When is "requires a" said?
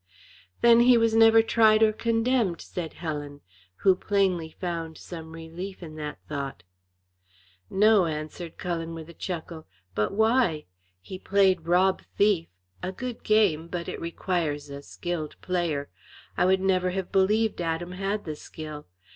14.01-14.81